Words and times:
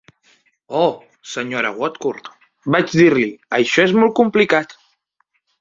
""Oh, 0.79 0.87
senyora 1.33 1.73
Woodcourt", 1.81 2.31
vaig 2.77 2.97
dir-li, 3.03 3.29
"això 3.61 3.87
és 3.89 3.97
molt 4.01 4.19
complicat"". 4.23 4.79